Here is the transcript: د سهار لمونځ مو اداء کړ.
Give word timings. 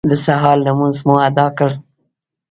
د 0.09 0.11
سهار 0.25 0.57
لمونځ 0.65 0.97
مو 1.07 1.15
اداء 1.27 1.49
کړ. 1.57 1.71